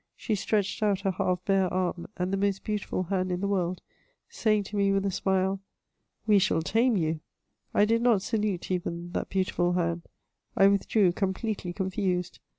[0.15, 3.83] She stretched out her half bare arm, and the most beautiful hand in the world,
[4.29, 5.59] saying to me with a smile,
[5.93, 7.19] '* We shall tame you."
[7.71, 10.01] I did not salute even that beautiful hand;
[10.57, 12.39] I withdrew completely confused.